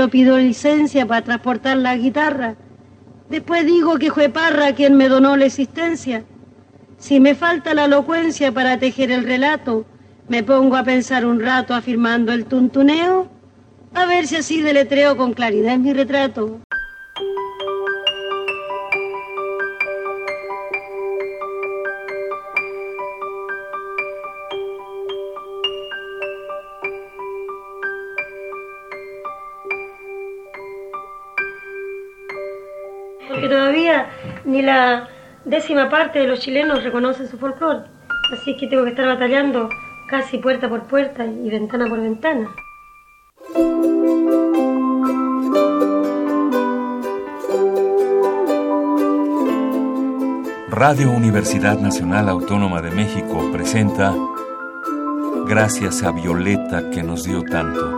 [0.00, 2.54] Primero pido licencia para transportar la guitarra.
[3.28, 6.24] Después digo que fue Parra quien me donó la existencia.
[6.96, 9.84] Si me falta la elocuencia para tejer el relato,
[10.26, 13.28] me pongo a pensar un rato afirmando el tuntuneo,
[13.92, 16.60] a ver si así deletreo con claridad en mi retrato.
[35.50, 37.80] Décima parte de los chilenos reconoce su folclore.
[38.32, 39.68] Así que tengo que estar batallando
[40.08, 42.48] casi puerta por puerta y ventana por ventana.
[50.70, 54.14] Radio Universidad Nacional Autónoma de México presenta
[55.46, 57.96] Gracias a Violeta que nos dio tanto.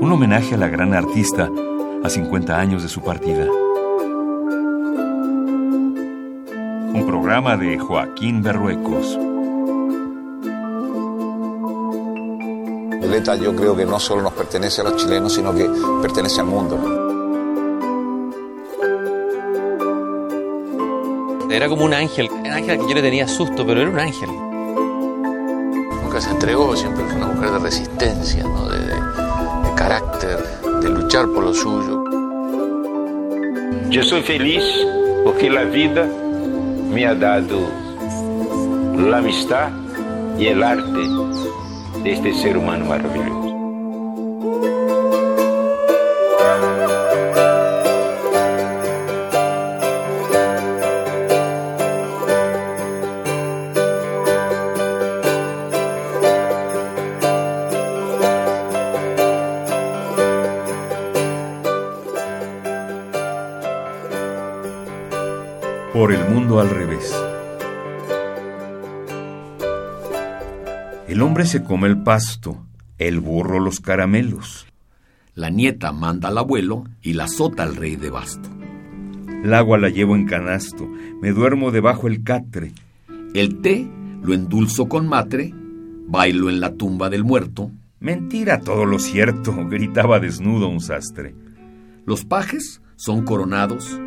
[0.00, 1.48] Un homenaje a la gran artista
[2.04, 3.46] a 50 años de su partida.
[7.40, 9.18] Programa de Joaquín Berruecos.
[13.00, 15.66] Violeta yo creo que no solo nos pertenece a los chilenos, sino que
[16.02, 16.76] pertenece al mundo.
[21.50, 24.28] Era como un ángel, un ángel que yo le tenía susto, pero era un ángel.
[26.02, 28.68] Nunca se entregó, siempre fue una mujer de resistencia, ¿no?
[28.68, 30.44] de, de, de carácter,
[30.82, 32.04] de luchar por lo suyo.
[33.88, 34.62] Yo soy feliz
[35.24, 36.06] porque la vida
[36.90, 37.60] me ha dado
[38.96, 39.70] la amistad
[40.38, 41.00] y el arte
[42.02, 43.39] de este ser humano maravilloso.
[71.40, 72.66] Hombre se come el pasto,
[72.98, 74.66] el burro los caramelos.
[75.34, 78.50] La nieta manda al abuelo y la azota al rey de basto.
[79.42, 80.86] El agua la llevo en canasto,
[81.22, 82.72] me duermo debajo el catre.
[83.32, 83.88] El té
[84.22, 85.54] lo endulzo con matre,
[86.08, 87.70] bailo en la tumba del muerto.
[88.00, 91.34] Mentira todo lo cierto, gritaba desnudo un sastre.
[92.04, 93.98] Los pajes son coronados,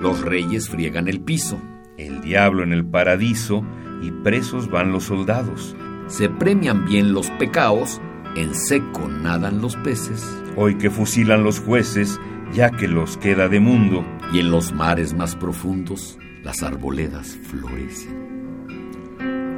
[0.00, 1.60] los reyes friegan el piso.
[1.98, 3.62] El diablo en el paradiso
[4.00, 5.76] y presos van los soldados.
[6.08, 8.00] Se premian bien los pecados,
[8.34, 10.26] en seco nadan los peces.
[10.56, 12.18] Hoy que fusilan los jueces,
[12.52, 14.06] ya que los queda de mundo.
[14.32, 18.18] Y en los mares más profundos, las arboledas florecen.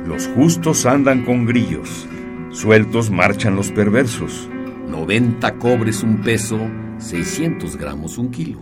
[0.06, 2.08] Los justos andan con grillos,
[2.50, 4.48] sueltos marchan los perversos.
[4.88, 6.58] 90 cobres un peso,
[6.98, 8.60] 600 gramos un kilo.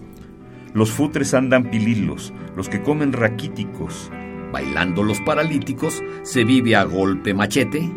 [0.74, 4.10] Los futres andan pililos, los que comen raquíticos.
[4.52, 7.90] Bailando los paralíticos, se vive a golpe machete.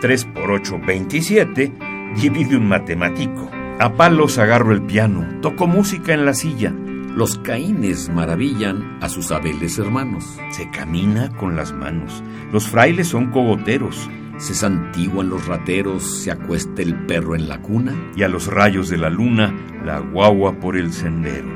[0.00, 1.72] 3 por 8, 27,
[2.20, 3.50] divide un matemático.
[3.78, 6.72] A palos agarro el piano, toco música en la silla.
[7.16, 10.38] Los caínes maravillan a sus abeles hermanos.
[10.50, 12.22] Se camina con las manos.
[12.52, 14.08] Los frailes son cogoteros.
[14.38, 17.94] Se santiguan los rateros, se acuesta el perro en la cuna.
[18.16, 19.54] Y a los rayos de la luna,
[19.84, 21.48] la guagua por el sendero.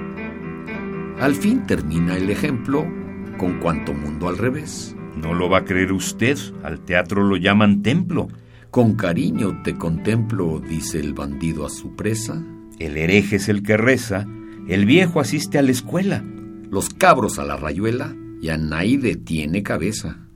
[1.21, 2.87] Al fin termina el ejemplo
[3.37, 4.95] con cuanto mundo al revés.
[5.17, 8.29] No lo va a creer usted, al teatro lo llaman templo.
[8.71, 12.43] Con cariño te contemplo, dice el bandido a su presa.
[12.79, 14.27] El hereje es el que reza,
[14.69, 16.23] el viejo asiste a la escuela.
[16.71, 20.27] Los cabros a la rayuela y a Naide tiene cabeza.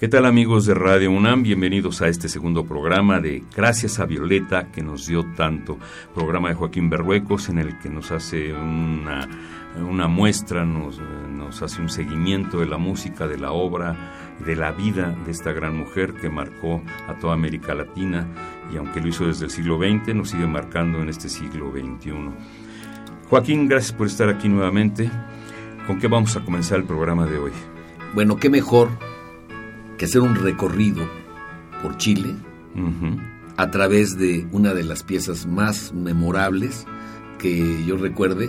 [0.00, 1.42] ¿Qué tal amigos de Radio UNAM?
[1.42, 5.78] Bienvenidos a este segundo programa de Gracias a Violeta que nos dio tanto.
[6.14, 9.28] Programa de Joaquín Berruecos en el que nos hace una,
[9.76, 11.00] una muestra, nos,
[11.30, 13.96] nos hace un seguimiento de la música, de la obra,
[14.44, 18.26] de la vida de esta gran mujer que marcó a toda América Latina
[18.72, 22.12] y aunque lo hizo desde el siglo XX, nos sigue marcando en este siglo XXI.
[23.28, 25.10] Joaquín, gracias por estar aquí nuevamente.
[25.86, 27.52] ¿Con qué vamos a comenzar el programa de hoy?
[28.14, 28.88] Bueno, qué mejor
[29.98, 31.08] que hacer un recorrido
[31.82, 32.34] por Chile
[32.74, 33.20] Uh -huh.
[33.56, 36.86] a través de una de las piezas más memorables
[37.40, 38.48] que yo recuerde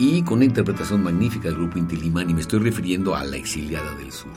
[0.00, 3.94] y con una interpretación magnífica del grupo Intilimán y me estoy refiriendo a La Exiliada
[3.96, 4.32] del Sur.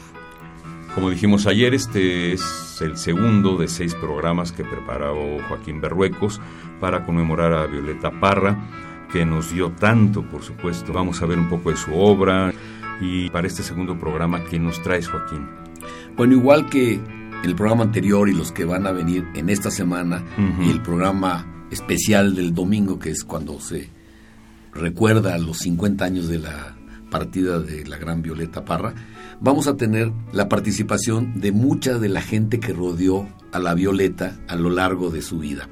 [0.94, 6.42] Como dijimos ayer, este es el segundo de seis programas que preparó Joaquín Berruecos
[6.82, 8.60] para conmemorar a Violeta Parra,
[9.12, 10.92] que nos dio tanto, por supuesto.
[10.92, 12.54] Vamos a ver un poco de su obra
[13.00, 15.48] y para este segundo programa, ¿qué nos traes, Joaquín?
[16.18, 17.00] Bueno, igual que
[17.44, 20.22] el programa anterior y los que van a venir en esta semana
[20.62, 23.90] y el programa especial del domingo, que es cuando se
[24.74, 26.76] recuerda los 50 años de la
[27.10, 28.96] partida de la gran Violeta Parra,
[29.40, 34.40] vamos a tener la participación de mucha de la gente que rodeó a la Violeta
[34.48, 35.70] a lo largo de su vida.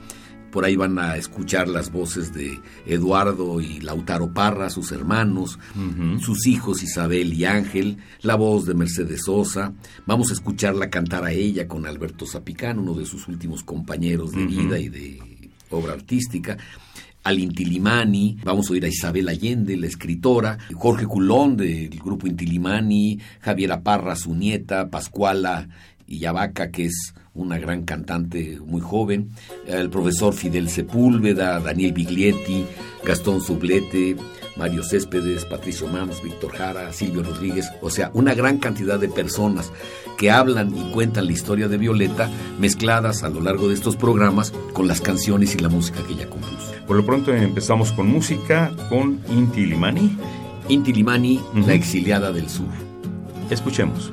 [0.52, 5.58] Por ahí van a escuchar las voces de Eduardo y Lautaro Parra, sus hermanos,
[6.20, 9.74] sus hijos Isabel y Ángel, la voz de Mercedes Sosa.
[10.06, 14.46] Vamos a escucharla cantar a ella con Alberto Zapicán, uno de sus últimos compañeros de
[14.46, 16.58] vida y de obra artística.
[17.24, 23.20] Al Intilimani, vamos a oír a Isabel Allende, la escritora, Jorge Culón del grupo Intilimani,
[23.42, 25.70] Javiera Parra, su nieta, Pascuala
[26.08, 29.30] y Yabaca, que es una gran cantante muy joven,
[29.68, 32.66] el profesor Fidel Sepúlveda, Daniel Biglietti,
[33.06, 34.18] Gastón Sublete,
[34.58, 39.72] Mario Céspedes, Patricio Mams, Víctor Jara, Silvio Rodríguez, o sea, una gran cantidad de personas
[40.18, 42.30] que hablan y cuentan la historia de Violeta
[42.60, 46.30] mezcladas a lo largo de estos programas con las canciones y la música que ella
[46.30, 46.61] compuso.
[46.92, 50.12] Por lo pronto empezamos con música con Inti Limani.
[50.68, 52.68] Inti Limani, la exiliada del sur.
[53.50, 54.12] Escuchemos.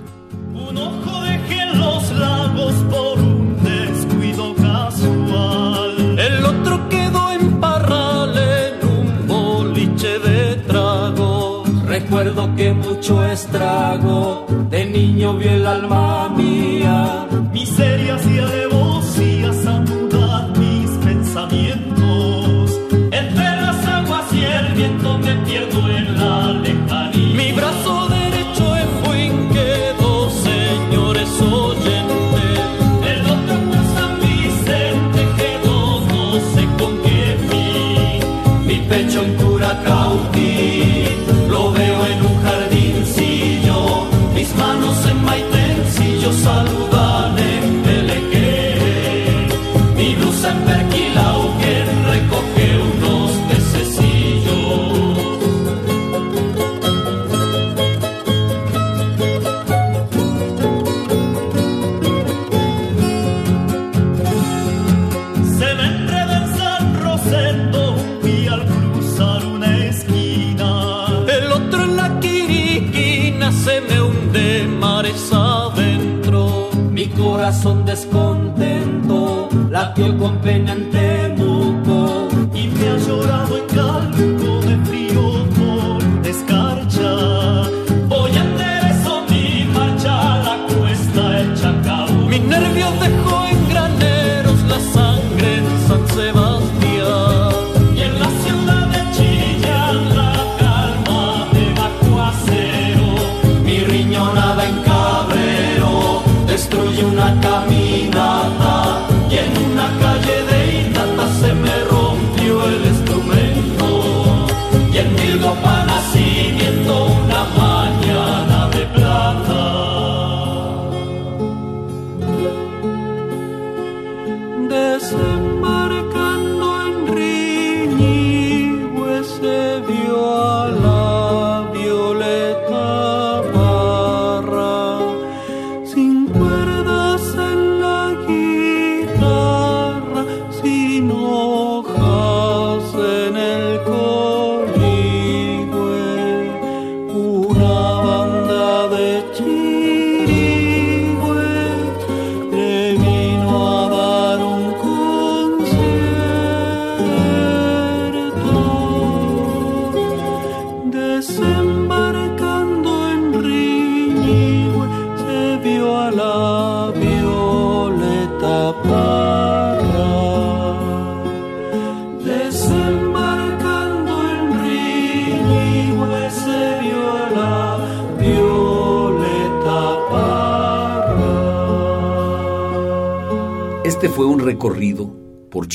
[0.55, 6.21] Un ojo dejé en los lagos por un descuido casual.
[6.21, 11.69] El otro quedó en parral en un boliche de tragos.
[11.85, 17.27] Recuerdo que mucho estrago de niño vio el alma mía.
[17.53, 18.18] Miserias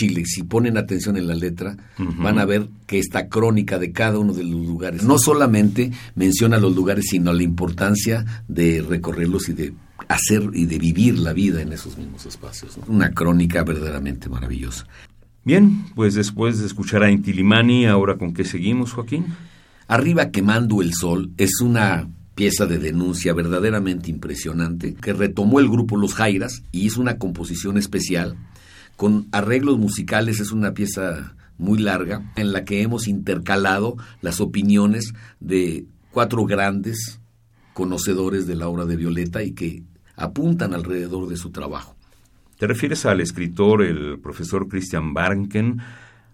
[0.03, 0.25] Chile.
[0.25, 4.33] Si ponen atención en la letra, van a ver que esta crónica de cada uno
[4.33, 9.73] de los lugares no solamente menciona los lugares, sino la importancia de recorrerlos y de
[10.09, 12.77] hacer y de vivir la vida en esos mismos espacios.
[12.77, 12.93] ¿no?
[12.93, 14.85] Una crónica verdaderamente maravillosa.
[15.45, 19.27] Bien, pues después de escuchar a Intilimani, ahora con qué seguimos, Joaquín?
[19.87, 25.95] Arriba quemando el sol es una pieza de denuncia verdaderamente impresionante que retomó el grupo
[25.95, 28.35] Los Jairas y hizo una composición especial
[28.95, 30.39] con arreglos musicales.
[30.39, 37.19] Es una pieza muy larga en la que hemos intercalado las opiniones de cuatro grandes
[37.73, 39.83] conocedores de la obra de Violeta y que
[40.15, 41.95] apuntan alrededor de su trabajo.
[42.57, 45.81] Te refieres al escritor, el profesor Christian Barnken,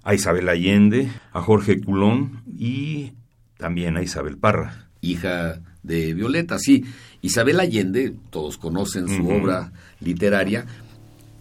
[0.04, 3.13] a Isabel Allende, a Jorge Culón y
[3.58, 4.89] también a Isabel Parra.
[5.01, 6.86] Hija de Violeta, sí.
[7.22, 10.66] Isabel Allende, todos conocen su obra literaria,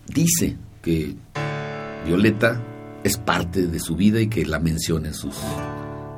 [0.07, 0.57] dice
[0.89, 1.15] que
[2.07, 2.63] Violeta
[3.05, 5.37] es parte de su vida y que la menciona en sus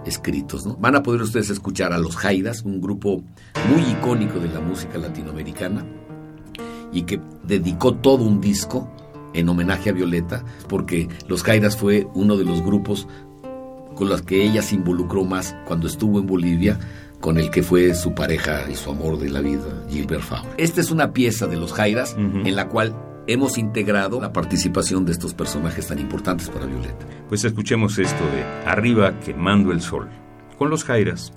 [0.06, 0.64] escritos.
[0.64, 0.76] ¿no?
[0.76, 3.24] Van a poder ustedes escuchar a los Jairas, un grupo
[3.68, 5.84] muy icónico de la música latinoamericana
[6.92, 8.88] y que dedicó todo un disco
[9.34, 13.08] en homenaje a Violeta, porque los Jairas fue uno de los grupos
[13.96, 16.78] con los que ella se involucró más cuando estuvo en Bolivia,
[17.18, 20.48] con el que fue su pareja y su amor de la vida, Gilbert Faure.
[20.58, 22.94] Esta es una pieza de los Jairas en la cual
[23.32, 27.06] hemos integrado la participación de estos personajes tan importantes para Violeta.
[27.28, 30.08] Pues escuchemos esto de Arriba quemando el sol,
[30.58, 31.32] con los Jairas.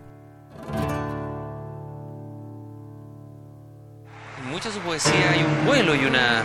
[4.44, 6.44] En mucha de su poesía hay un vuelo y una.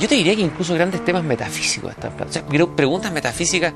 [0.00, 3.74] Yo te diría que incluso grandes temas metafísicos están o sea, creo- preguntas metafísicas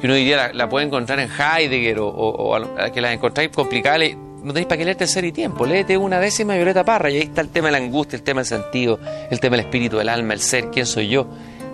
[0.00, 2.90] que uno diría la, la puede encontrar en Heidegger o, o- o a lo- a
[2.90, 4.00] que las encontráis complicadas.
[4.42, 5.66] No tenéis para qué leerte Ser y Tiempo.
[5.66, 8.40] Léete una décima Violeta Parra y ahí está el tema de la angustia, el tema
[8.40, 8.98] del sentido,
[9.30, 11.26] el tema del espíritu, del alma, el ser, quién soy yo.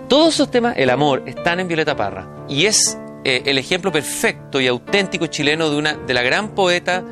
[0.07, 2.27] Todos esos temas, el amor, están en Violeta Parra.
[2.47, 7.03] Y es eh, el ejemplo perfecto y auténtico chileno de, una, de la gran poeta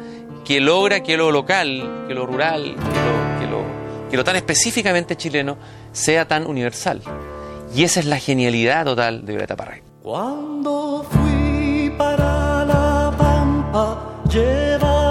[0.46, 4.36] que logra que lo local, que lo rural, que lo, que lo, que lo tan
[4.36, 5.58] específicamente chileno
[5.92, 7.02] sea tan universal.
[7.76, 9.80] Y esa es la genialidad total de Violeta Parra.
[10.02, 15.05] Cuando fui para la pampa, llevaba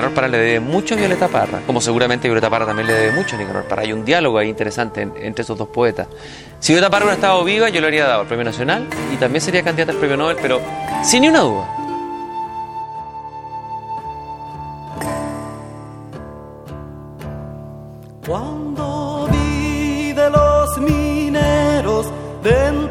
[0.00, 3.12] Nicanor Parra le debe mucho a Violeta Parra, como seguramente Violeta Parra también le debe
[3.12, 3.82] mucho a Nicanor Parra.
[3.82, 6.06] Hay un diálogo ahí interesante en- entre esos dos poetas.
[6.58, 9.42] Si Violeta Parra hubiera estado viva, yo le habría dado el premio nacional y también
[9.42, 10.60] sería candidata al premio Nobel, pero
[11.02, 11.68] sin ni una duda.
[18.26, 22.06] Cuando vi de los mineros
[22.42, 22.89] dentro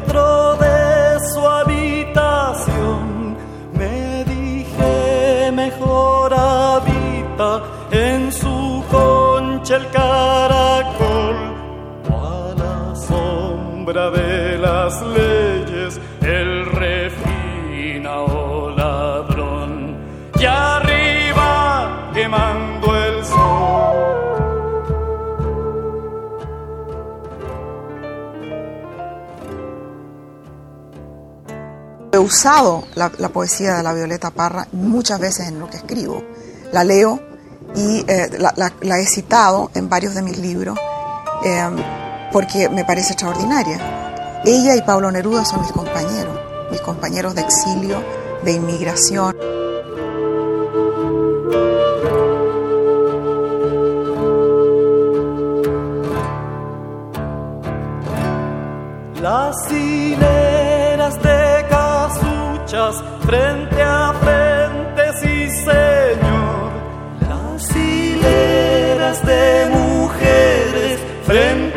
[13.90, 19.96] sombra de las leyes el refina o ladrón,
[20.38, 23.96] y arriba quemando el sol.
[32.12, 36.22] He usado la, poesía de la Violeta Parra muchas veces en lo que escribo.
[36.72, 37.20] La leo
[37.74, 40.78] y eh, la he citado en varios de mis libros
[41.44, 41.68] eh,
[42.32, 44.40] porque me parece extraordinaria.
[44.44, 46.38] Ella y Pablo Neruda son mis compañeros,
[46.70, 48.02] mis compañeros de exilio,
[48.42, 49.36] de inmigración.
[59.20, 66.70] Las hileras de casuchas frente a frente, sí señor.
[67.28, 71.69] Las hileras de mujeres frente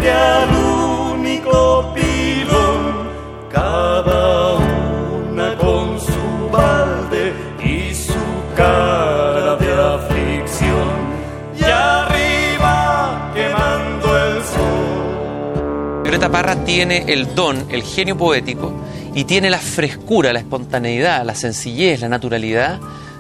[16.29, 18.73] Parra tiene el don, el genio poético
[19.13, 22.79] y tiene la frescura, la espontaneidad, la sencillez, la naturalidad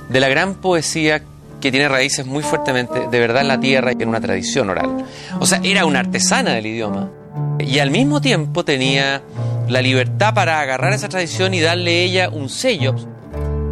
[0.09, 1.23] de la gran poesía
[1.61, 5.05] que tiene raíces muy fuertemente de verdad en la tierra y en una tradición oral.
[5.39, 7.09] O sea, era una artesana del idioma
[7.59, 9.21] y al mismo tiempo tenía
[9.67, 12.95] la libertad para agarrar esa tradición y darle ella un sello.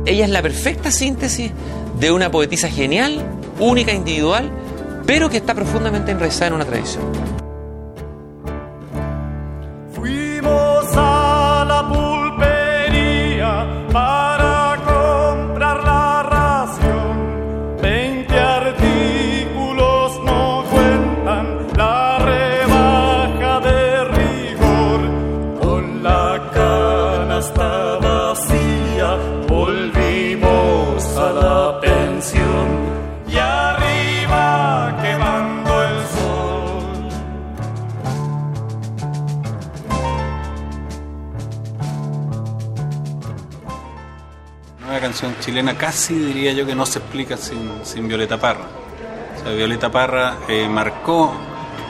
[0.05, 1.51] Ella es la perfecta síntesis
[1.99, 3.23] de una poetisa genial,
[3.59, 4.49] única, individual,
[5.05, 7.40] pero que está profundamente enraizada en una tradición.
[45.41, 48.65] Chilena casi diría yo que no se explica sin, sin Violeta Parra.
[49.45, 51.33] Violeta Parra eh, marcó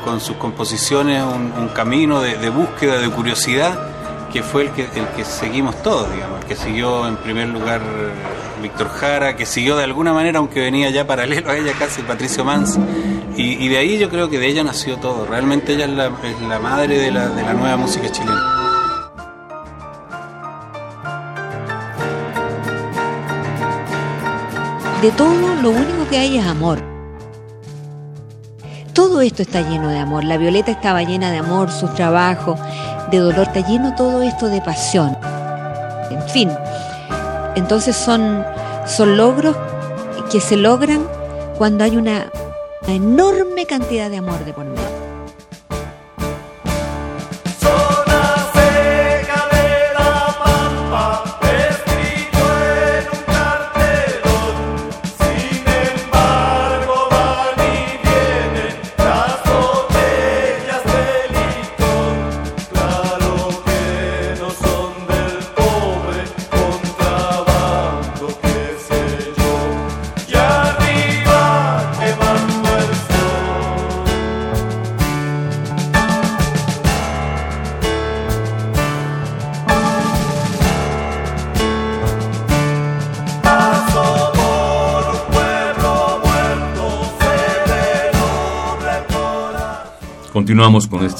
[0.03, 3.77] con sus composiciones un, camino de, búsqueda, de curiosidad,
[4.31, 7.81] que fue el que, el que seguimos todos, digamos, que siguió en primer lugar
[8.61, 12.43] Víctor Jara, que siguió de alguna manera, aunque venía ya paralelo a ella casi Patricio
[12.43, 12.79] Mans,
[13.35, 16.97] y, de ahí yo creo que de ella nació todo, realmente ella es la, madre
[16.97, 18.60] de la nueva música chilena.
[25.01, 26.79] De todo, lo único que hay es amor.
[28.93, 30.23] Todo esto está lleno de amor.
[30.23, 32.55] La Violeta estaba llena de amor, su trabajo,
[33.09, 35.17] de dolor, está lleno todo esto de pasión.
[36.11, 36.51] En fin,
[37.55, 38.45] entonces son,
[38.85, 39.55] son logros
[40.31, 41.01] que se logran
[41.57, 42.31] cuando hay una,
[42.83, 45.00] una enorme cantidad de amor de por medio.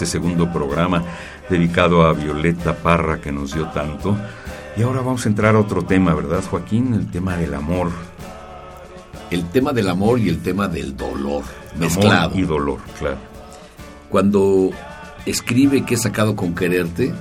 [0.02, 1.04] Este segundo programa
[1.48, 4.18] dedicado a Violeta Parra que nos dio tanto.
[4.76, 6.96] Y ahora vamos a entrar a otro tema, ¿verdad, Joaquín?
[6.96, 7.92] El tema del amor.
[9.30, 11.44] El tema del amor y el tema del dolor,
[11.78, 12.32] mezclado.
[12.32, 13.18] Amor y dolor, claro.
[14.10, 14.72] Cuando
[15.28, 17.14] escribe que he sacado con quererte,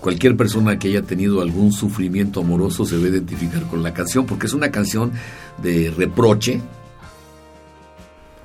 [0.00, 4.24] cualquier persona que haya tenido algún sufrimiento amoroso se va a identificar con la canción,
[4.24, 5.12] porque es una canción
[5.58, 6.62] de reproche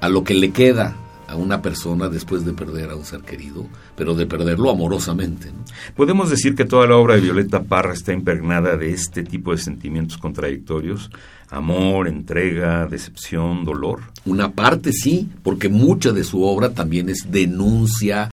[0.01, 0.97] a lo que le queda
[1.31, 3.65] a una persona después de perder a un ser querido,
[3.95, 5.47] pero de perderlo amorosamente.
[5.47, 5.63] ¿no?
[5.95, 9.57] Podemos decir que toda la obra de Violeta Parra está impregnada de este tipo de
[9.57, 11.09] sentimientos contradictorios,
[11.49, 14.01] amor, entrega, decepción, dolor.
[14.25, 18.30] Una parte sí, porque mucha de su obra también es denuncia,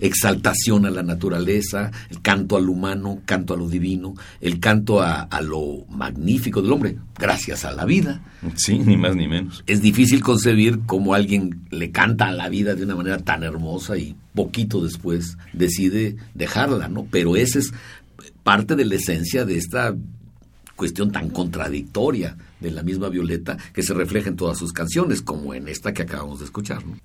[0.00, 5.22] exaltación a la naturaleza, el canto al humano, canto a lo divino, el canto a,
[5.22, 8.22] a, lo magnífico del hombre, gracias a la vida.
[8.56, 9.62] Sí, ni más ni menos.
[9.66, 13.96] Es difícil concebir cómo alguien le canta a la vida de una manera tan hermosa
[13.96, 17.06] y poquito después decide dejarla, ¿no?
[17.10, 17.72] Pero esa es
[18.42, 19.94] parte de la esencia de esta
[20.76, 25.52] cuestión tan contradictoria de la misma Violeta que se refleja en todas sus canciones, como
[25.52, 26.96] en esta que acabamos de escuchar, ¿no?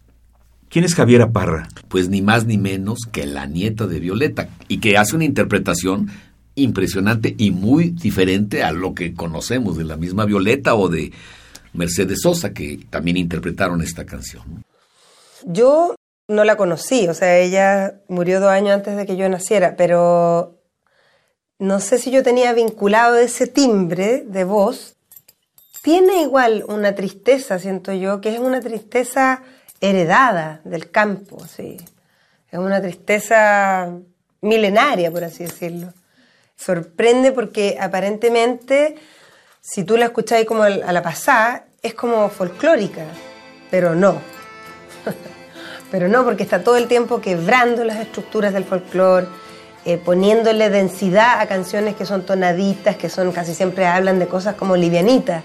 [0.70, 1.68] ¿Quién es Javiera Parra?
[1.88, 6.10] Pues ni más ni menos que la nieta de Violeta y que hace una interpretación
[6.56, 11.12] impresionante y muy diferente a lo que conocemos de la misma Violeta o de
[11.74, 14.64] Mercedes Sosa que también interpretaron esta canción.
[15.44, 15.96] Yo
[16.28, 20.58] no la conocí, o sea, ella murió dos años antes de que yo naciera, pero
[21.60, 24.96] no sé si yo tenía vinculado ese timbre de voz.
[25.82, 29.44] Tiene igual una tristeza, siento yo, que es una tristeza
[29.90, 31.78] heredada del campo, sí.
[32.52, 33.92] Es una tristeza
[34.42, 35.94] milenaria, por así decirlo.
[36.56, 38.96] Sorprende porque aparentemente,
[39.62, 43.06] si tú la escucháis como a la pasada, es como folclórica,
[43.70, 44.22] pero no.
[45.92, 49.28] pero no, porque está todo el tiempo quebrando las estructuras del folclore,
[49.86, 54.56] eh, poniéndole densidad a canciones que son tonaditas, que son casi siempre hablan de cosas
[54.56, 55.44] como livianitas.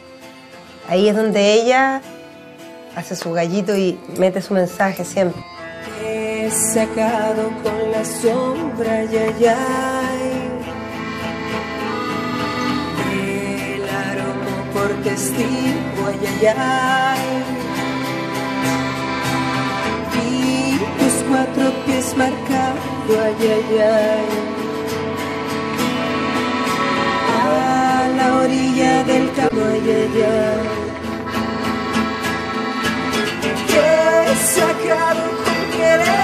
[0.89, 2.01] Ahí es donde ella
[2.97, 5.43] hace su gallito y mete su mensaje siempre.
[6.03, 9.59] He sacado con la sombra, ya, ya.
[13.13, 17.45] El aroma por testigo, ay, ay,
[20.23, 24.27] Y tus cuatro pies marcados, ay, ay, ay.
[27.43, 30.90] A la orilla del campo, ay, ay, ay.
[34.89, 35.15] cada
[35.73, 36.20] quien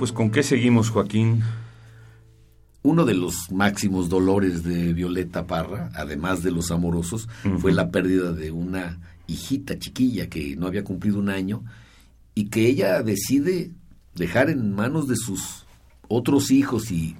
[0.00, 1.42] pues ¿con qué seguimos, Joaquín?
[2.82, 8.32] Uno de los máximos dolores de Violeta Parra, además de los amorosos, fue la pérdida
[8.32, 11.62] de una hijita chiquilla que no había cumplido un año
[12.34, 13.72] y que ella decide
[14.14, 15.66] dejar en manos de sus
[16.08, 17.14] otros hijos y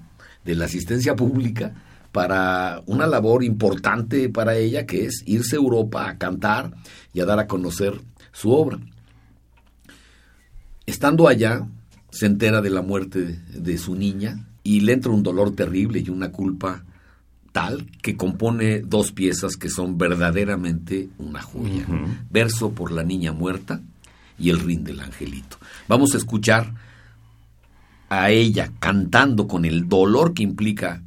[0.46, 1.74] de la asistencia pública
[2.12, 6.72] para una labor importante para ella que es irse a Europa a cantar
[7.12, 8.00] y a dar a conocer
[8.32, 8.78] su obra.
[10.86, 11.66] Estando allá,
[12.10, 16.10] se entera de la muerte de su niña y le entra un dolor terrible y
[16.10, 16.84] una culpa
[17.52, 21.86] tal que compone dos piezas que son verdaderamente una joya.
[22.30, 23.80] Verso por la niña muerta
[24.38, 25.58] y el rin del angelito.
[25.88, 26.72] Vamos a escuchar
[28.08, 31.02] a ella cantando con el dolor que implica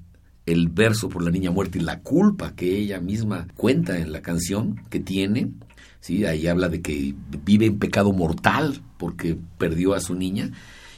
[0.46, 4.22] el verso por la niña muerta y la culpa que ella misma cuenta en la
[4.22, 5.52] canción que tiene.
[6.00, 6.26] ¿sí?
[6.26, 10.52] Ahí habla de que vive en pecado mortal porque perdió a su niña.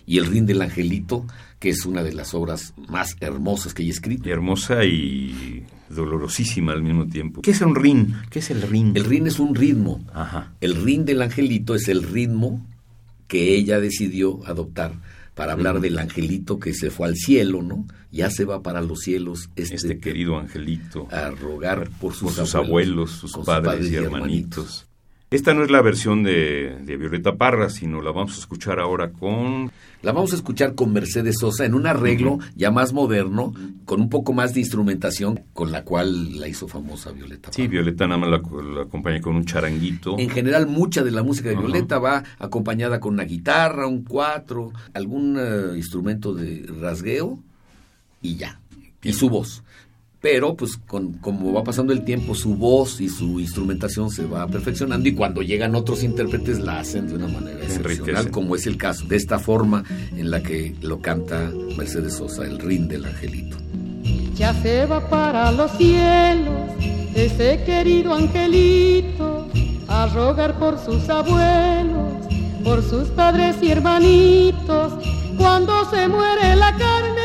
[0.05, 1.25] Y el Rin del Angelito,
[1.59, 4.29] que es una de las obras más hermosas que ella ha escrito.
[4.29, 7.41] Hermosa y dolorosísima al mismo tiempo.
[7.41, 8.15] ¿Qué es un rin?
[8.29, 8.91] ¿Qué es el rin?
[8.95, 10.03] El rin es un ritmo.
[10.13, 10.53] Ajá.
[10.61, 12.65] El rin del angelito es el ritmo
[13.27, 14.93] que ella decidió adoptar
[15.33, 17.85] para hablar del angelito que se fue al cielo, ¿no?
[18.11, 21.07] Ya se va para los cielos este, Este querido angelito.
[21.11, 24.87] a rogar por sus, Por sus abuelos, sus padres, y hermanitos.
[25.31, 29.11] Esta no es la versión de, de Violeta Parra, sino la vamos a escuchar ahora
[29.11, 29.71] con...
[30.03, 33.51] La vamos a escuchar con Mercedes Sosa en un arreglo ya más moderno,
[33.85, 37.51] con un poco más de instrumentación, con la cual la hizo famosa Violeta.
[37.51, 38.41] Sí, Violeta nada más la,
[38.75, 40.15] la acompaña con un charanguito.
[40.19, 41.55] En general, mucha de la música de.
[41.55, 47.39] Violeta va acompañada con una guitarra, un cuatro, algún eh, instrumento de rasgueo
[48.21, 48.59] y ya.
[49.01, 49.63] Y su voz.
[50.25, 54.47] Pero, pues, con, como va pasando el tiempo, su voz y su instrumentación se va
[54.47, 58.75] perfeccionando y cuando llegan otros intérpretes la hacen de una manera excepcional, como es el
[58.75, 59.83] caso de esta forma
[60.17, 63.57] en la que lo canta Mercedes Sosa, el rin del angelito.
[64.33, 66.71] Ya se va para los cielos
[67.13, 69.47] ese querido angelito
[69.87, 72.25] a rogar por sus abuelos,
[72.63, 74.91] por sus padres y hermanitos.
[75.37, 77.24] Cuando se muere la carne,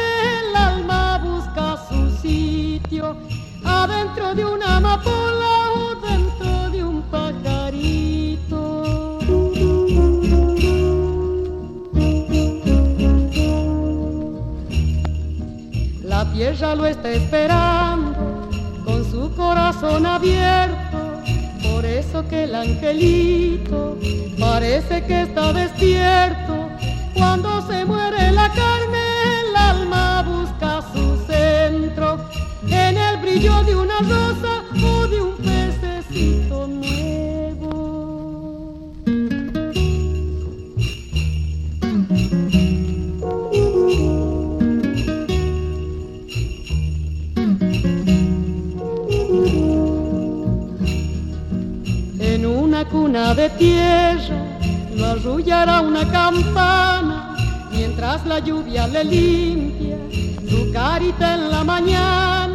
[3.85, 8.61] adentro de una amapola o dentro de un pajarito.
[16.03, 18.49] La tierra lo está esperando
[18.85, 20.99] con su corazón abierto.
[21.62, 23.97] Por eso que el angelito
[24.38, 26.69] parece que está despierto.
[27.14, 29.00] Cuando se muere la carne,
[33.31, 37.73] brillo de una rosa o de un pececito nuevo.
[52.19, 54.59] En una cuna de tierra
[54.97, 57.37] lo arrullará una campana
[57.71, 59.97] mientras la lluvia le limpia
[60.49, 62.50] su carita en la mañana.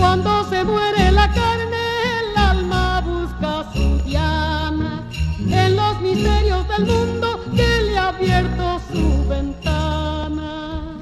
[0.00, 1.84] Cuando se muere la carne,
[2.20, 5.06] el alma busca su diana
[5.38, 10.98] en los misterios del mundo que le ha abierto su ventana.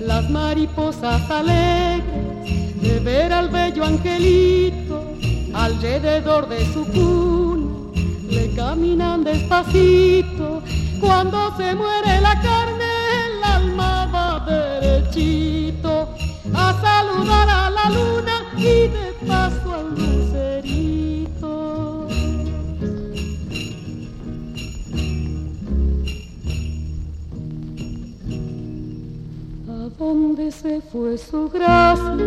[0.00, 5.04] Las mariposas alegres de ver al bello angelito
[5.54, 7.92] alrededor de su cuna
[8.28, 10.37] le caminan despacito.
[11.00, 12.90] Cuando se muere la carne,
[13.26, 16.08] el alma va derechito
[16.54, 21.52] a saludar a la luna y de paso al lucerito.
[29.68, 32.26] ¿A dónde se fue su gracia?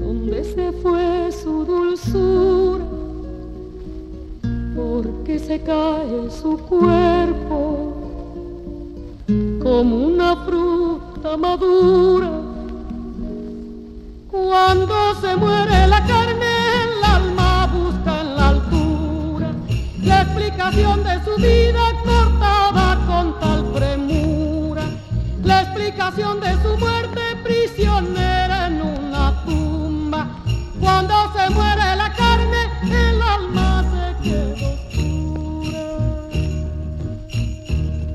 [0.00, 2.93] ¿Dónde se fue su dulzura?
[4.94, 7.92] Porque se cae su cuerpo
[9.60, 12.30] como una fruta madura.
[14.30, 16.52] Cuando se muere la carne,
[16.84, 19.50] el alma busca en la altura
[20.00, 24.84] la explicación de su vida cortada con tal premura,
[25.42, 30.28] la explicación de su muerte prisionera en una tumba.
[30.78, 32.53] Cuando se muere la carne,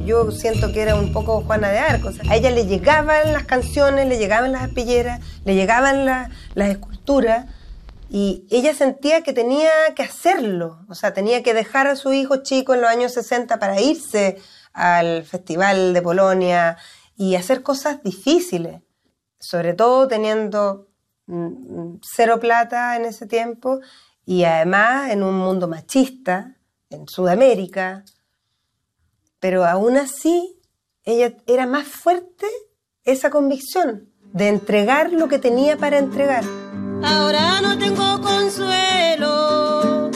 [0.10, 2.10] Yo siento que era un poco Juana de Arco.
[2.28, 7.46] a ella le llegaban las canciones, le llegaban las espilleras, le llegaban la- las esculturas
[8.12, 12.38] Y ella sentía que tenía que hacerlo, o sea, tenía que dejar a su hijo
[12.38, 14.40] chico en los años 60 para irse
[14.74, 16.76] al Festival de Polonia
[17.16, 18.82] y hacer cosas difíciles,
[19.40, 20.88] sobre todo teniendo
[21.28, 23.80] mm, cero plata en ese tiempo
[24.26, 26.56] y además en un mundo machista,
[26.90, 28.04] en Sudamérica.
[29.40, 30.60] Pero aún así,
[31.04, 32.48] ella era más fuerte
[33.04, 36.44] esa convicción de entregar lo que tenía para entregar.
[37.04, 40.12] Ahora no tengo consuelo,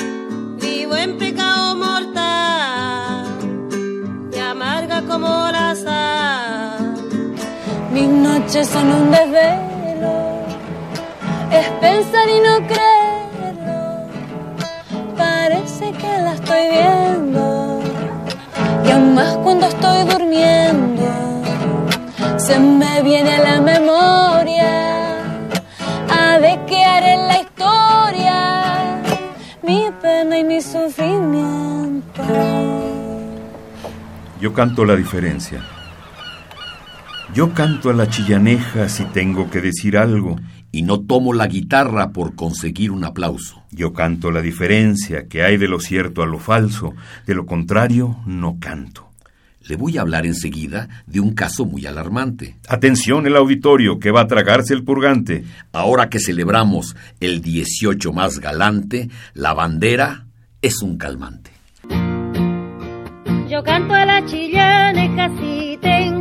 [0.60, 3.26] vivo en pecado mortal
[4.32, 6.94] y amarga como la sal.
[7.92, 10.46] Mis noches son un desvelo,
[11.52, 14.10] es pensar y no creerlo.
[15.18, 17.13] Parece que la estoy viendo,
[19.14, 21.04] más cuando estoy durmiendo,
[22.38, 25.20] se me viene a la memoria
[26.10, 29.02] a de que haré en la historia
[29.62, 32.24] mi pena y mi sufrimiento.
[34.42, 35.64] Yo canto la diferencia.
[37.34, 40.36] Yo canto a la chillaneja si tengo que decir algo.
[40.72, 43.63] Y no tomo la guitarra por conseguir un aplauso.
[43.76, 46.94] Yo canto la diferencia que hay de lo cierto a lo falso.
[47.26, 49.10] De lo contrario, no canto.
[49.62, 52.58] Le voy a hablar enseguida de un caso muy alarmante.
[52.68, 55.46] Atención el auditorio, que va a tragarse el purgante.
[55.72, 60.26] Ahora que celebramos el 18 más galante, la bandera
[60.62, 61.52] es un calmante.
[63.50, 66.13] Yo canto a la chillaneja si tengo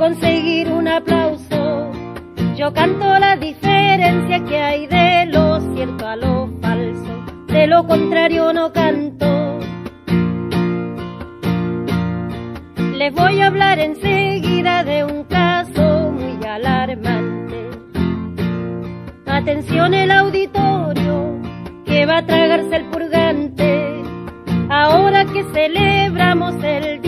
[0.00, 1.92] conseguir un aplauso.
[2.56, 7.24] Yo canto la diferencia que hay de lo cierto a lo falso.
[7.48, 9.58] De lo contrario no canto.
[12.94, 17.68] Les voy a hablar enseguida de un caso muy alarmante.
[19.26, 21.38] Atención el auditorio
[21.84, 24.02] que va a tragarse el purgante.
[24.70, 26.99] Ahora que celebramos el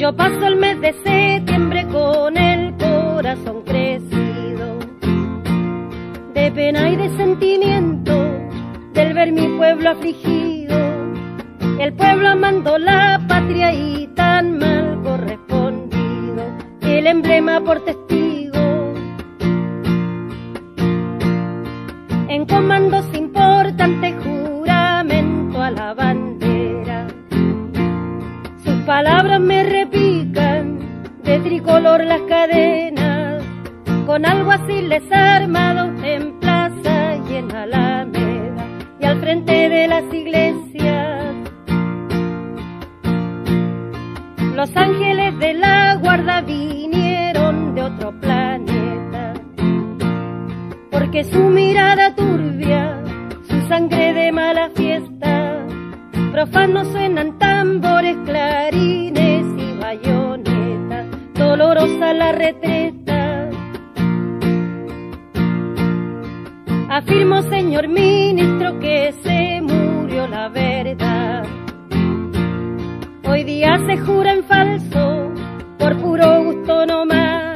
[0.00, 4.78] Yo paso el mes de septiembre con el corazón crecido,
[6.32, 8.12] de pena y de sentimiento,
[8.94, 10.74] del ver mi pueblo afligido,
[11.78, 16.44] el pueblo amando la patria y tan mal correspondido,
[16.80, 18.58] el emblema por testigo.
[22.28, 24.14] En comandos importantes
[25.94, 27.06] bandera.
[28.64, 30.78] Sus palabras me repican,
[31.22, 33.42] de tricolor las cadenas,
[34.06, 38.64] con algo así les armado en plaza y en alameda,
[39.00, 41.34] y al frente de las iglesias.
[44.54, 49.34] Los ángeles de la guarda vinieron de otro planeta,
[50.90, 53.02] porque su mirada turbia,
[53.48, 54.89] su sangre de mala fiesta,
[56.32, 63.50] profanos suenan tambores, clarines y bayonetas, dolorosa la retreta.
[66.88, 71.44] Afirmo, señor ministro, que se murió la verdad.
[73.28, 75.30] Hoy día se jura en falso,
[75.78, 77.50] por puro gusto no más.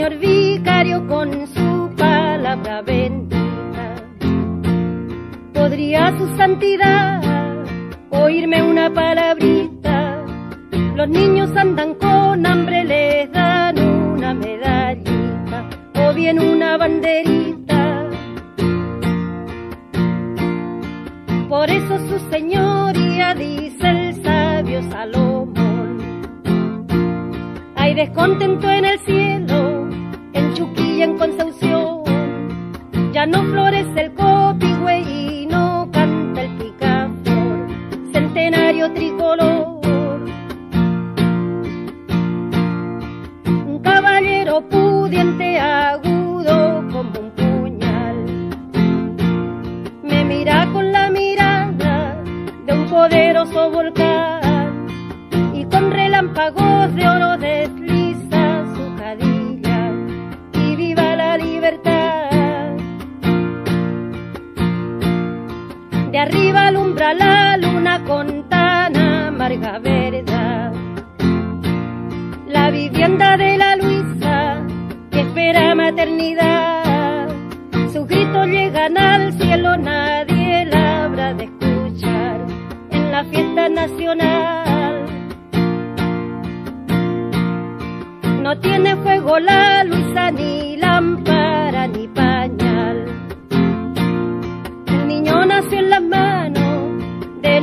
[0.00, 3.96] Señor vicario con su palabra bendita.
[5.52, 7.20] ¿Podría su santidad
[8.08, 10.24] oírme una palabrita?
[10.96, 18.08] Los niños andan con hambre, les dan una medallita o bien una banderita.
[21.46, 25.90] Por eso su señoría dice el sabio Salomón.
[27.76, 29.39] Hay descontento en el cielo,
[30.32, 32.04] en Chuquilla, en Concepción.
[33.12, 37.66] Ya no florece el copihue y no canta el picaflor,
[38.12, 39.80] centenario tricolor.
[43.66, 48.50] Un caballero pudiente, agudo como un puñal,
[50.02, 52.22] me mira con la mirada
[52.66, 54.86] de un poderoso volcán
[55.52, 57.69] y con relámpagos de oro desliza
[66.20, 70.72] arriba alumbra la luna con tan amarga verdad.
[72.46, 74.60] La vivienda de la Luisa
[75.10, 77.28] que espera maternidad.
[77.92, 82.40] Sus gritos llegan al cielo, nadie la habrá de escuchar
[82.90, 85.06] en la fiesta nacional.
[88.42, 90.29] No tiene fuego la Luisa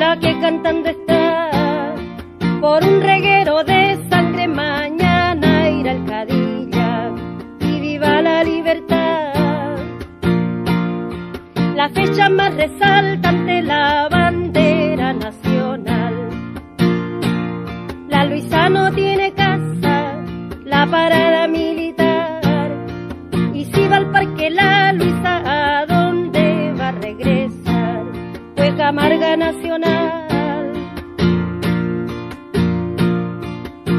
[0.07, 1.93] la que cantando está
[2.61, 7.11] por un reguero de sangre mañana irá al Cadilla
[7.59, 9.75] y viva la libertad.
[11.75, 16.15] La fecha más resaltante la bandera nacional.
[18.07, 19.95] La Luisa no tiene casa,
[20.63, 22.69] la parada militar.
[23.53, 25.96] Y si va al parque la Luisa, ¿a
[28.87, 30.71] Camarga Nacional.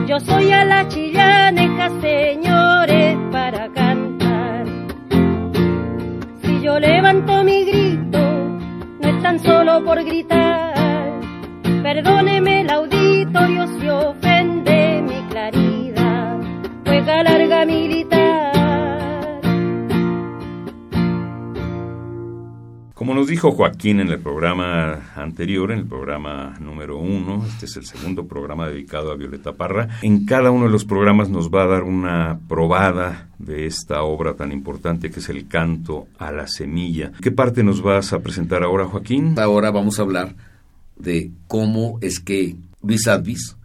[0.06, 4.64] Yo soy a la chillaneja, señores, para cantar.
[6.40, 8.18] Si yo levanto mi grito,
[9.02, 11.20] no es tan solo por gritar.
[11.82, 16.38] Perdóneme el auditorio si ofende mi claridad.
[16.86, 18.27] Juega larga militar.
[23.08, 27.74] Como nos dijo Joaquín en el programa anterior, en el programa número uno, este es
[27.78, 31.62] el segundo programa dedicado a Violeta Parra, en cada uno de los programas nos va
[31.62, 36.46] a dar una probada de esta obra tan importante que es el canto a la
[36.48, 37.12] semilla.
[37.22, 39.38] ¿Qué parte nos vas a presentar ahora, Joaquín?
[39.38, 40.36] Ahora vamos a hablar
[40.98, 43.56] de cómo es que Luis Advis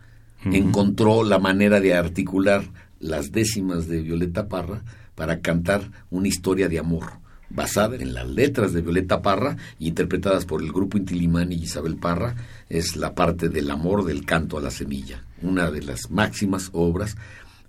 [0.46, 2.64] encontró la manera de articular
[3.02, 4.84] las décimas de Violeta Parra
[5.16, 7.23] para cantar una historia de amor
[7.54, 12.36] basada en las letras de Violeta Parra, interpretadas por el grupo Intilimani y Isabel Parra,
[12.70, 17.16] es la parte del amor del canto a la semilla, una de las máximas obras,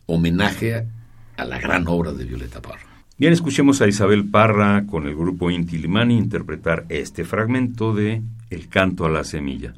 [0.07, 0.87] homenaje
[1.37, 2.94] a la gran obra de Violeta Parra.
[3.16, 9.07] Bien, escuchemos a Isabel Parra con el grupo Intilimani interpretar este fragmento de El canto
[9.07, 9.75] a la semilla.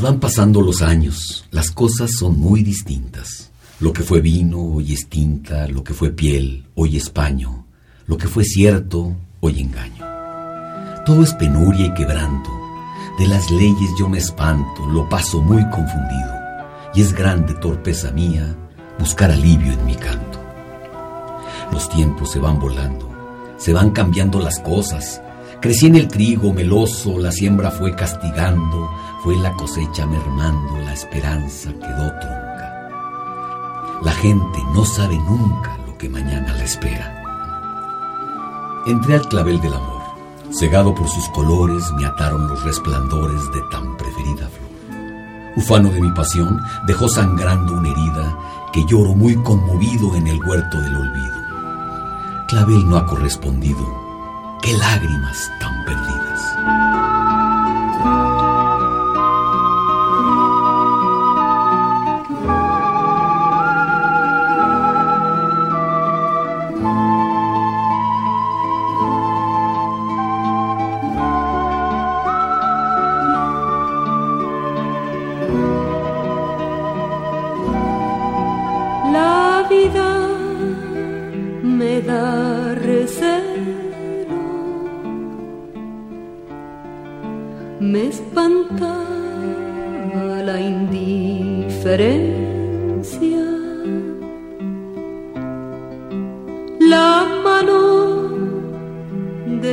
[0.00, 3.50] Van pasando los años, las cosas son muy distintas.
[3.80, 7.66] Lo que fue vino hoy es tinta, lo que fue piel hoy es paño,
[8.06, 10.04] lo que fue cierto hoy engaño.
[11.04, 12.48] Todo es penuria y quebranto,
[13.18, 16.32] de las leyes yo me espanto, lo paso muy confundido,
[16.94, 18.56] y es grande torpeza mía
[19.00, 20.38] buscar alivio en mi canto.
[21.72, 23.10] Los tiempos se van volando,
[23.58, 25.20] se van cambiando las cosas.
[25.60, 28.88] Crecí en el trigo meloso, la siembra fue castigando,
[29.22, 32.58] fue la cosecha mermando, la esperanza quedó tronca.
[34.02, 37.14] La gente no sabe nunca lo que mañana la espera.
[38.86, 40.02] Entré al clavel del amor.
[40.50, 44.68] Cegado por sus colores, me ataron los resplandores de tan preferida flor.
[45.56, 48.38] Ufano de mi pasión, dejó sangrando una herida
[48.72, 51.38] que lloro muy conmovido en el huerto del olvido.
[52.46, 53.84] Clavel no ha correspondido.
[54.62, 57.07] Qué lágrimas tan perdidas.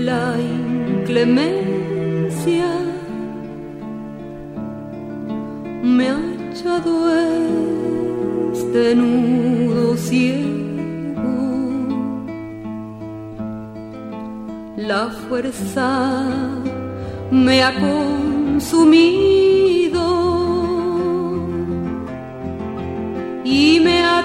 [0.05, 2.69] La inclemencia
[5.81, 6.19] me ha
[6.51, 7.11] echado
[8.53, 10.53] este nudo ciego.
[14.77, 16.23] La fuerza
[17.31, 20.05] me ha consumido
[23.43, 24.21] y me ha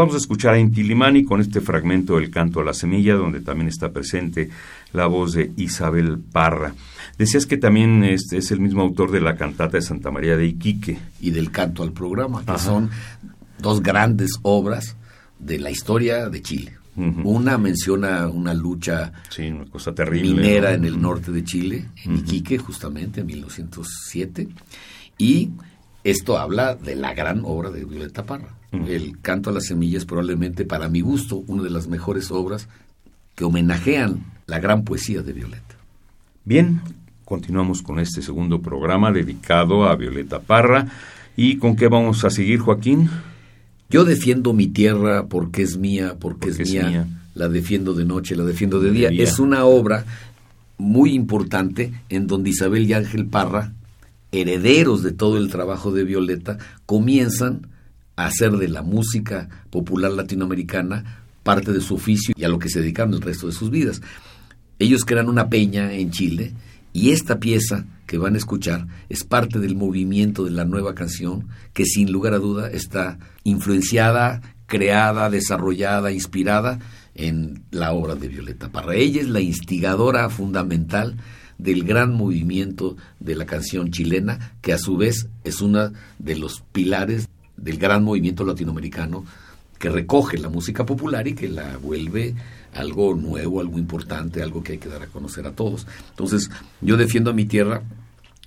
[0.00, 3.42] Acabamos de escuchar a Inti Limani con este fragmento del canto a la semilla, donde
[3.42, 4.48] también está presente
[4.94, 6.72] la voz de Isabel Parra.
[7.18, 10.46] Decías que también es, es el mismo autor de la cantata de Santa María de
[10.46, 10.96] Iquique.
[11.20, 12.58] Y del canto al programa, que Ajá.
[12.58, 12.88] son
[13.58, 14.96] dos grandes obras
[15.38, 16.72] de la historia de Chile.
[16.96, 20.32] Una menciona una lucha Sí, una cosa terrible.
[20.32, 20.76] minera ¿no?
[20.76, 24.48] en el norte de Chile, en Iquique, justamente en 1907.
[25.18, 25.50] Y
[26.04, 28.54] esto habla de la gran obra de Violeta Parra.
[28.72, 32.68] El canto a las semillas probablemente, para mi gusto, una de las mejores obras
[33.34, 35.76] que homenajean la gran poesía de Violeta.
[36.44, 36.80] Bien,
[37.24, 40.86] continuamos con este segundo programa dedicado a Violeta Parra.
[41.36, 43.08] ¿Y con qué vamos a seguir, Joaquín?
[43.88, 47.08] Yo defiendo mi tierra porque es mía, porque, Porque es, es mía.
[47.34, 49.08] La defiendo de noche, la defiendo de día.
[49.10, 50.04] Es una obra
[50.78, 53.72] muy importante en donde Isabel y Ángel Parra,
[54.32, 57.66] herederos de todo el trabajo de Violeta, comienzan
[58.26, 62.80] hacer de la música popular latinoamericana parte de su oficio y a lo que se
[62.80, 64.02] dedicaron el resto de sus vidas.
[64.78, 66.54] Ellos crean una peña en Chile
[66.92, 71.48] y esta pieza que van a escuchar es parte del movimiento de la nueva canción
[71.72, 76.78] que sin lugar a duda está influenciada, creada, desarrollada, inspirada
[77.14, 78.94] en la obra de Violeta Parra.
[78.94, 81.16] Ella es la instigadora fundamental
[81.58, 86.62] del gran movimiento de la canción chilena, que a su vez es una de los
[86.72, 87.28] pilares
[87.60, 89.24] del gran movimiento latinoamericano
[89.78, 92.34] que recoge la música popular y que la vuelve
[92.74, 95.86] algo nuevo, algo importante, algo que hay que dar a conocer a todos.
[96.10, 96.50] Entonces,
[96.80, 97.82] yo defiendo a mi tierra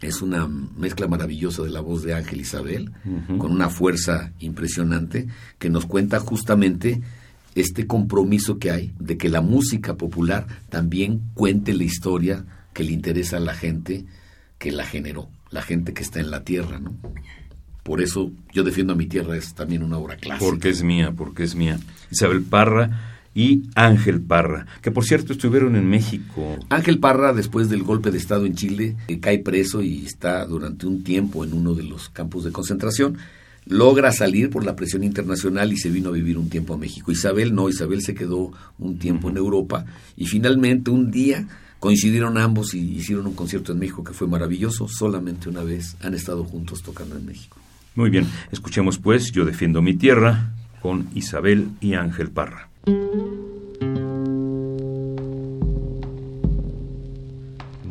[0.01, 2.91] es una mezcla maravillosa de la voz de Ángel Isabel,
[3.37, 5.27] con una fuerza impresionante,
[5.59, 7.01] que nos cuenta justamente
[7.55, 12.91] este compromiso que hay de que la música popular también cuente la historia que le
[12.91, 14.05] interesa a la gente
[14.57, 16.95] que la generó, la gente que está en la tierra, ¿no?
[17.83, 20.45] Por eso yo defiendo a mi tierra, es también una obra clásica.
[20.45, 21.79] Porque es mía, porque es mía.
[22.09, 26.57] Isabel Parra y Ángel Parra, que por cierto estuvieron en México.
[26.69, 30.85] Ángel Parra, después del golpe de Estado en Chile, eh, cae preso y está durante
[30.85, 33.17] un tiempo en uno de los campos de concentración.
[33.65, 37.11] Logra salir por la presión internacional y se vino a vivir un tiempo a México.
[37.11, 39.85] Isabel no, Isabel se quedó un tiempo en Europa
[40.17, 41.47] y finalmente un día
[41.79, 44.87] coincidieron ambos y hicieron un concierto en México que fue maravilloso.
[44.87, 47.62] Solamente una vez han estado juntos tocando en México.
[47.95, 50.49] Muy bien, escuchemos pues Yo defiendo mi tierra
[50.81, 52.69] con Isabel y Ángel Parra.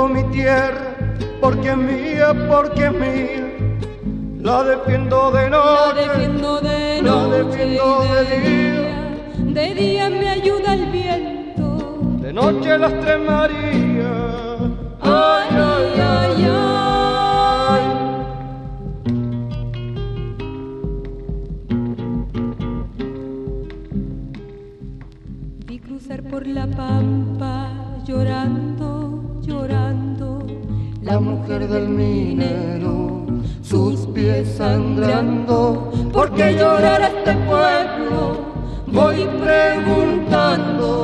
[0.00, 0.96] defiendo mi tierra
[1.40, 3.46] porque es mía, porque es mía.
[4.40, 9.16] La defiendo de noche, la defiendo de la defiendo día.
[9.38, 14.60] De día me ayuda el viento, De noche las tres Marías.
[15.02, 17.80] ay, ay, ay, ay.
[25.66, 27.68] Vi cruzar por la pampa
[28.06, 28.99] llorando,
[29.50, 30.38] llorando
[31.02, 33.26] La mujer del minero,
[33.62, 35.90] sus pies sangrando.
[36.12, 38.20] ¿Por qué llorar a este pueblo?
[38.86, 40.96] Voy preguntando.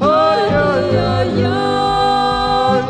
[0.00, 0.84] Ay, ay,
[1.16, 2.82] ay, ay.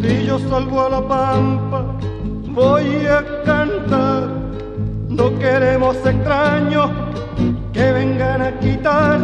[0.00, 1.80] Si yo salgo a la pampa,
[2.54, 4.28] voy a cantar.
[5.08, 7.07] No queremos extraños
[8.60, 9.20] quitar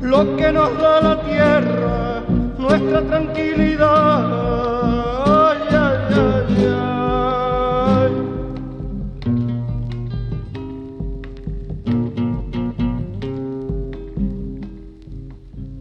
[0.00, 2.22] lo que nos da la tierra,
[2.58, 4.52] nuestra tranquilidad.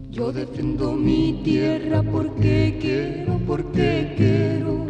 [0.09, 4.85] Yo defiendo mi tierra porque quiero, porque quiero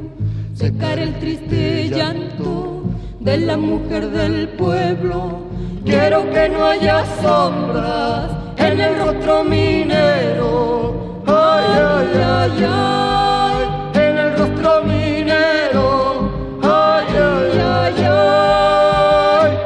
[0.53, 2.84] secar el triste llanto
[3.20, 5.51] de la mujer del pueblo.
[5.92, 11.22] Quiero que no haya sombras en el rostro minero.
[11.28, 16.60] Ay, ay, ay, ay, en el rostro minero.
[16.64, 19.58] Ay, ay, ay, ay.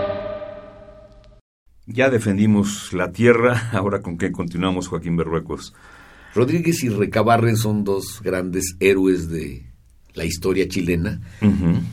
[1.85, 5.75] Ya defendimos la tierra, ahora con qué continuamos, Joaquín Berruecos.
[6.33, 9.67] Rodríguez y Recabarren son dos grandes héroes de
[10.15, 11.21] la historia chilena.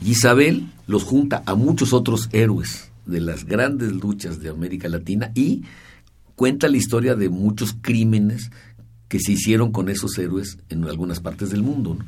[0.03, 5.32] Y Isabel los junta a muchos otros héroes de las grandes luchas de América Latina
[5.34, 5.62] y
[6.34, 8.50] cuenta la historia de muchos crímenes
[9.09, 11.96] que se hicieron con esos héroes en algunas partes del mundo.
[11.98, 12.07] ¿no?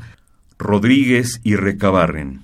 [0.59, 2.41] Rodríguez y Recabarren.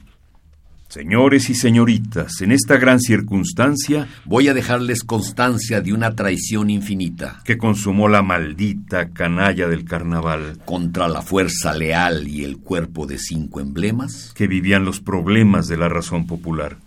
[0.91, 7.41] Señores y señoritas, en esta gran circunstancia Voy a dejarles constancia de una traición infinita
[7.45, 13.19] que consumó la maldita canalla del carnaval, contra la fuerza leal y el cuerpo de
[13.19, 14.33] cinco emblemas.
[14.35, 16.79] que vivían los problemas de la razón popular.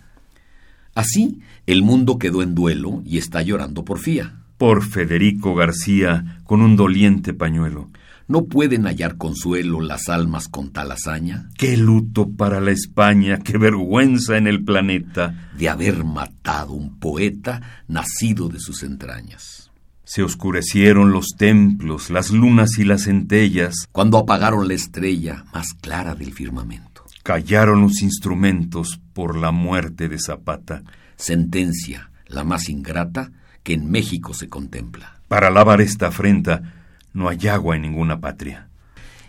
[0.94, 4.40] Así, el mundo quedó en duelo y está llorando porfía.
[4.58, 7.90] Por Federico García, con un doliente pañuelo.
[8.26, 11.50] ¿No pueden hallar consuelo las almas con tal hazaña?
[11.58, 15.50] Qué luto para la España, qué vergüenza en el planeta.
[15.58, 19.70] De haber matado un poeta nacido de sus entrañas.
[20.04, 26.14] Se oscurecieron los templos, las lunas y las centellas, Cuando apagaron la estrella más clara
[26.14, 27.04] del firmamento.
[27.22, 30.82] callaron los instrumentos por la muerte de Zapata.
[31.16, 33.30] Sentencia, la más ingrata,
[33.62, 35.20] que en México se contempla.
[35.28, 36.74] Para lavar esta afrenta
[37.14, 38.68] no hay agua en ninguna patria.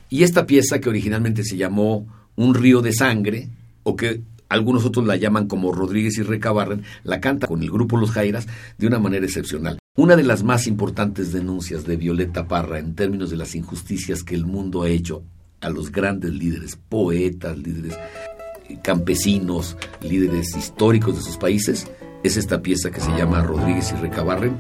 [0.09, 2.05] Y esta pieza que originalmente se llamó
[2.35, 3.47] Un río de sangre,
[3.83, 7.97] o que algunos otros la llaman como Rodríguez y Recabarren, la canta con el grupo
[7.97, 9.79] Los Jairas de una manera excepcional.
[9.95, 14.35] Una de las más importantes denuncias de Violeta Parra en términos de las injusticias que
[14.35, 15.23] el mundo ha hecho
[15.61, 17.97] a los grandes líderes, poetas, líderes
[18.81, 21.87] campesinos, líderes históricos de sus países,
[22.23, 24.57] es esta pieza que se llama Rodríguez y Recabarren.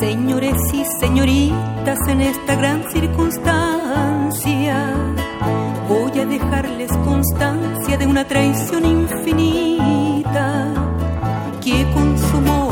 [0.00, 4.94] Señores y señoritas, en esta gran circunstancia
[5.88, 10.74] voy a dejarles constancia de una traición infinita
[11.62, 12.65] que consumó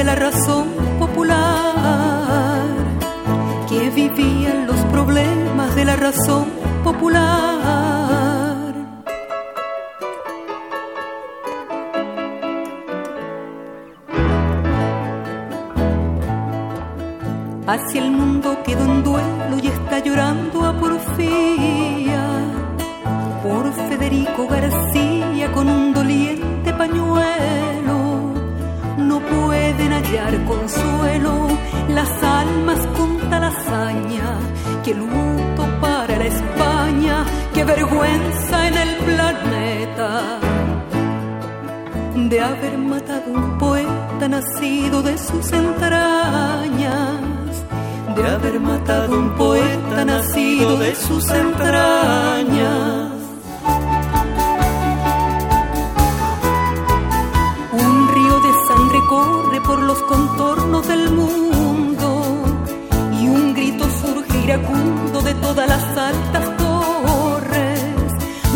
[0.00, 0.66] de la razón
[0.98, 2.64] popular,
[3.68, 6.46] que vivían los problemas de la razón
[6.82, 7.28] popular.
[17.66, 20.49] Hacia el mundo quedó en duelo y está llorando
[34.94, 37.24] Luto para la España,
[37.54, 40.38] que vergüenza en el planeta
[42.16, 47.30] de haber matado un poeta nacido de sus entrañas
[48.14, 53.12] de haber matado un poeta nacido de sus entrañas.
[57.72, 61.79] Un río de sangre corre por los contornos del mundo
[64.50, 67.80] iracundo de todas las altas torres.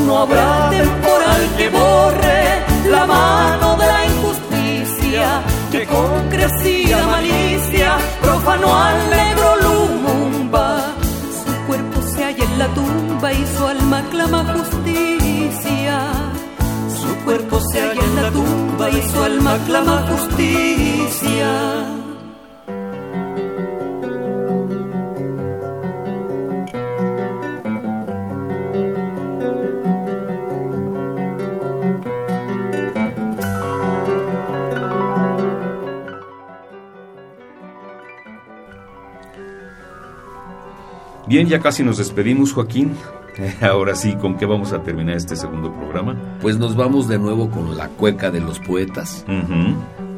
[0.06, 2.42] No habrá temporal que borre
[2.90, 10.94] la mano de la injusticia que con crecida malicia profanó al negro Lumumba.
[11.44, 15.96] Su cuerpo se halla en la tumba y su alma clama justicia.
[17.00, 22.03] Su cuerpo se halla en la tumba y su alma clama justicia.
[41.34, 42.92] Bien, ya casi nos despedimos, Joaquín.
[43.60, 46.16] Ahora sí, ¿con qué vamos a terminar este segundo programa?
[46.40, 49.26] Pues nos vamos de nuevo con la cueca de los poetas,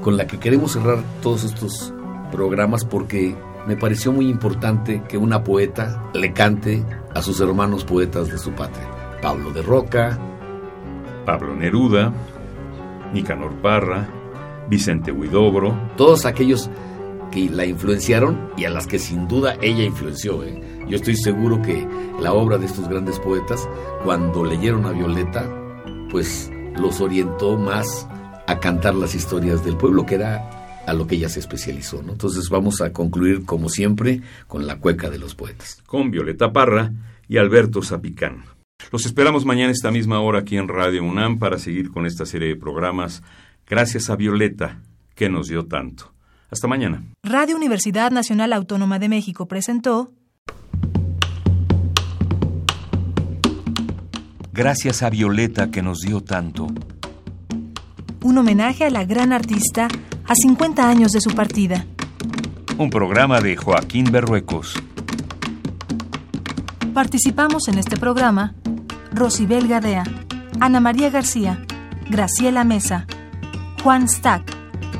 [0.02, 1.94] con la que queremos cerrar todos estos
[2.30, 3.34] programas porque
[3.66, 8.50] me pareció muy importante que una poeta le cante a sus hermanos poetas de su
[8.50, 8.86] patria.
[9.22, 10.18] Pablo de Roca,
[11.24, 12.12] Pablo Neruda,
[13.14, 14.06] Nicanor Parra,
[14.68, 15.74] Vicente Huidobro.
[15.96, 16.68] Todos aquellos
[17.30, 20.44] que la influenciaron y a las que sin duda ella influenció.
[20.44, 20.75] ¿eh?
[20.88, 21.86] Yo estoy seguro que
[22.20, 23.68] la obra de estos grandes poetas,
[24.04, 25.50] cuando leyeron a Violeta,
[26.10, 28.06] pues los orientó más
[28.46, 32.02] a cantar las historias del pueblo, que era a lo que ella se especializó.
[32.02, 32.12] ¿no?
[32.12, 35.82] Entonces vamos a concluir, como siempre, con la cueca de los poetas.
[35.86, 36.92] Con Violeta Parra
[37.28, 38.44] y Alberto Zapicán.
[38.92, 42.26] Los esperamos mañana a esta misma hora aquí en Radio UNAM para seguir con esta
[42.26, 43.22] serie de programas.
[43.66, 44.80] Gracias a Violeta,
[45.16, 46.12] que nos dio tanto.
[46.50, 47.02] Hasta mañana.
[47.24, 50.12] Radio Universidad Nacional Autónoma de México presentó
[54.56, 56.68] Gracias a Violeta que nos dio tanto.
[58.22, 59.86] un homenaje a la gran artista
[60.26, 61.84] a 50 años de su partida.
[62.78, 64.74] Un programa de Joaquín Berruecos.
[66.94, 68.54] Participamos en este programa
[69.12, 70.04] Rosibel Gadea,
[70.58, 71.64] Ana María García,
[72.08, 73.06] Graciela Mesa,
[73.82, 74.42] Juan Stack,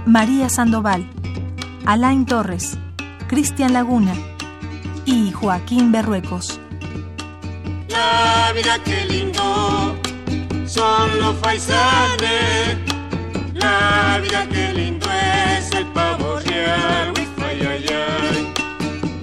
[0.07, 1.09] María Sandoval,
[1.87, 2.79] Alain Torres,
[3.27, 4.13] Cristian Laguna
[5.07, 6.61] y Joaquín Berruecos.
[7.89, 9.97] La vida que lindo
[10.67, 12.77] son los faisanes.
[13.55, 15.07] La vida que lindo
[15.57, 17.15] es el pavo real.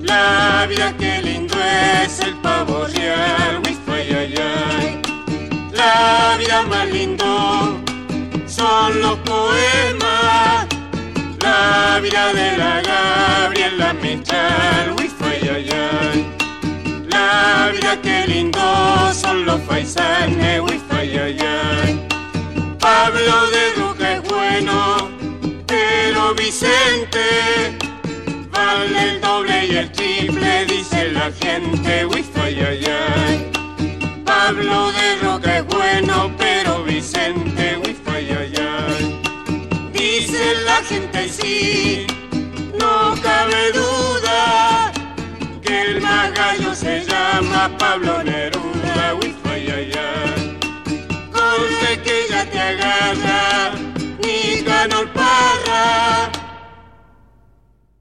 [0.02, 1.56] La vida que lindo
[2.04, 3.62] es el pavo real.
[5.74, 7.82] La vida más lindo
[8.48, 10.63] son los poemas.
[11.64, 14.96] La vida de la Gabriela Mechal.
[15.50, 16.26] Ay.
[17.10, 19.62] La vida que lindo son los
[20.92, 22.08] ay, ay.
[22.80, 25.10] Pablo de Roca es bueno,
[25.66, 27.28] pero Vicente
[28.52, 32.06] vale el doble y el triple, dice la gente,
[32.76, 33.52] ay.
[34.26, 36.43] Pablo de Roca es bueno, pero
[40.84, 42.08] gente sí,
[42.80, 44.92] no cabe duda
[45.62, 46.32] que el más
[46.78, 49.16] se llama Pablo Neruda.
[49.22, 50.60] Uy, ay, ay, ay.
[52.04, 53.72] Que ya te agarra,
[54.20, 56.23] ni ganó el parra.